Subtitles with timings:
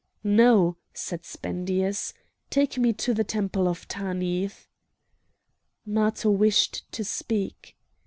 [0.23, 2.15] "No," said Spendius,
[2.49, 4.67] "take me to the temple of Tanith."
[5.85, 7.77] Matho wished to speak.